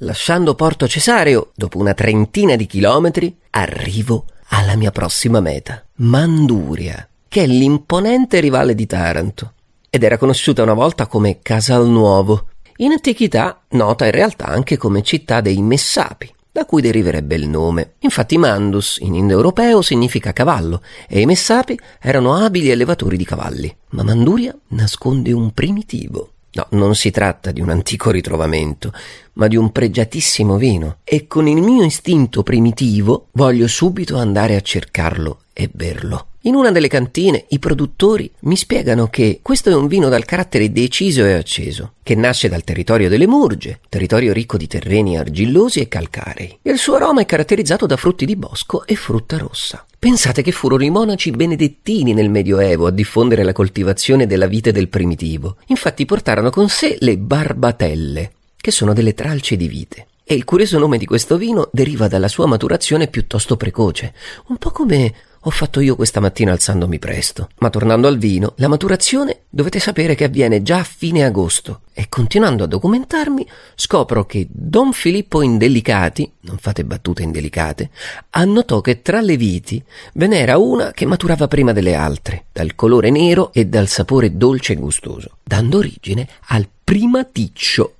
Lasciando 0.00 0.54
Porto 0.54 0.86
Cesareo, 0.86 1.52
dopo 1.54 1.78
una 1.78 1.94
trentina 1.94 2.54
di 2.54 2.66
chilometri, 2.66 3.34
arrivo 3.48 4.26
alla 4.48 4.76
mia 4.76 4.90
prossima 4.90 5.40
meta, 5.40 5.82
Manduria, 6.00 7.08
che 7.26 7.44
è 7.44 7.46
l'imponente 7.46 8.40
rivale 8.40 8.74
di 8.74 8.84
Taranto 8.84 9.54
ed 9.88 10.02
era 10.02 10.18
conosciuta 10.18 10.62
una 10.62 10.74
volta 10.74 11.06
come 11.06 11.38
Casalnuovo, 11.40 12.48
in 12.76 12.92
antichità 12.92 13.62
nota 13.70 14.04
in 14.04 14.10
realtà 14.10 14.44
anche 14.44 14.76
come 14.76 15.02
città 15.02 15.40
dei 15.40 15.62
Messapi, 15.62 16.30
da 16.52 16.66
cui 16.66 16.82
deriverebbe 16.82 17.34
il 17.36 17.48
nome. 17.48 17.94
Infatti 18.00 18.36
Mandus 18.36 18.98
in 19.00 19.14
indoeuropeo 19.14 19.80
significa 19.80 20.34
cavallo 20.34 20.82
e 21.08 21.20
i 21.20 21.24
Messapi 21.24 21.80
erano 22.02 22.34
abili 22.34 22.70
allevatori 22.70 23.16
di 23.16 23.24
cavalli. 23.24 23.74
Ma 23.92 24.02
Manduria 24.02 24.54
nasconde 24.68 25.32
un 25.32 25.52
primitivo. 25.52 26.32
No, 26.56 26.66
non 26.70 26.94
si 26.94 27.10
tratta 27.10 27.52
di 27.52 27.60
un 27.60 27.68
antico 27.68 28.10
ritrovamento, 28.10 28.90
ma 29.34 29.46
di 29.46 29.56
un 29.56 29.72
pregiatissimo 29.72 30.56
vino, 30.56 31.00
e 31.04 31.26
con 31.26 31.46
il 31.46 31.60
mio 31.60 31.84
istinto 31.84 32.42
primitivo 32.42 33.26
voglio 33.32 33.68
subito 33.68 34.16
andare 34.16 34.56
a 34.56 34.62
cercarlo 34.62 35.40
e 35.58 35.70
berlo. 35.72 36.26
In 36.42 36.54
una 36.54 36.70
delle 36.70 36.86
cantine 36.86 37.46
i 37.48 37.58
produttori 37.58 38.30
mi 38.40 38.56
spiegano 38.56 39.08
che 39.08 39.40
questo 39.40 39.70
è 39.70 39.74
un 39.74 39.86
vino 39.86 40.10
dal 40.10 40.26
carattere 40.26 40.70
deciso 40.70 41.24
e 41.24 41.32
acceso, 41.32 41.94
che 42.02 42.14
nasce 42.14 42.50
dal 42.50 42.62
territorio 42.62 43.08
delle 43.08 43.26
Murge, 43.26 43.80
territorio 43.88 44.34
ricco 44.34 44.58
di 44.58 44.66
terreni 44.66 45.16
argillosi 45.16 45.80
e 45.80 45.88
calcarei. 45.88 46.58
Il 46.62 46.76
suo 46.76 46.96
aroma 46.96 47.22
è 47.22 47.26
caratterizzato 47.26 47.86
da 47.86 47.96
frutti 47.96 48.26
di 48.26 48.36
bosco 48.36 48.84
e 48.84 48.96
frutta 48.96 49.38
rossa. 49.38 49.84
Pensate 49.98 50.42
che 50.42 50.52
furono 50.52 50.84
i 50.84 50.90
monaci 50.90 51.30
benedettini 51.30 52.12
nel 52.12 52.28
Medioevo 52.28 52.86
a 52.86 52.92
diffondere 52.92 53.42
la 53.42 53.52
coltivazione 53.52 54.26
della 54.26 54.46
vite 54.46 54.72
del 54.72 54.88
primitivo. 54.88 55.56
Infatti 55.68 56.04
portarono 56.04 56.50
con 56.50 56.68
sé 56.68 56.98
le 57.00 57.16
barbatelle, 57.16 58.32
che 58.56 58.70
sono 58.70 58.92
delle 58.92 59.14
tralce 59.14 59.56
di 59.56 59.68
vite. 59.68 60.06
E 60.28 60.34
il 60.34 60.44
curioso 60.44 60.78
nome 60.78 60.98
di 60.98 61.06
questo 61.06 61.36
vino 61.36 61.68
deriva 61.72 62.08
dalla 62.08 62.26
sua 62.26 62.46
maturazione 62.46 63.06
piuttosto 63.06 63.56
precoce, 63.56 64.12
un 64.48 64.56
po' 64.56 64.70
come 64.70 65.14
ho 65.46 65.50
fatto 65.50 65.78
io 65.78 65.94
questa 65.94 66.18
mattina 66.18 66.50
alzandomi 66.50 66.98
presto. 66.98 67.50
Ma 67.58 67.70
tornando 67.70 68.08
al 68.08 68.18
vino, 68.18 68.54
la 68.56 68.66
maturazione 68.66 69.42
dovete 69.48 69.78
sapere 69.78 70.16
che 70.16 70.24
avviene 70.24 70.60
già 70.60 70.80
a 70.80 70.84
fine 70.84 71.24
agosto 71.24 71.82
e 71.92 72.08
continuando 72.08 72.64
a 72.64 72.66
documentarmi 72.66 73.46
scopro 73.76 74.26
che 74.26 74.48
Don 74.50 74.92
Filippo 74.92 75.42
Indelicati, 75.42 76.28
non 76.40 76.58
fate 76.58 76.84
battute 76.84 77.22
indelicate, 77.22 77.90
annotò 78.30 78.80
che 78.80 79.02
tra 79.02 79.20
le 79.20 79.36
viti 79.36 79.80
ve 80.14 80.26
n'era 80.26 80.58
una 80.58 80.90
che 80.90 81.06
maturava 81.06 81.46
prima 81.46 81.72
delle 81.72 81.94
altre, 81.94 82.46
dal 82.52 82.74
colore 82.74 83.10
nero 83.10 83.52
e 83.52 83.66
dal 83.66 83.86
sapore 83.86 84.36
dolce 84.36 84.72
e 84.72 84.76
gustoso, 84.76 85.36
dando 85.44 85.78
origine 85.78 86.28
al 86.46 86.66
primaticcio. 86.82 87.94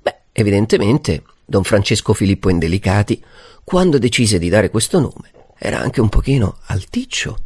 Beh, 0.00 0.14
evidentemente 0.30 1.24
Don 1.44 1.64
Francesco 1.64 2.14
Filippo 2.14 2.48
Indelicati, 2.48 3.20
quando 3.64 3.98
decise 3.98 4.38
di 4.38 4.48
dare 4.48 4.70
questo 4.70 5.00
nome, 5.00 5.30
era 5.64 5.78
anche 5.78 6.00
un 6.00 6.08
pochino 6.08 6.56
alticcio 6.66 7.36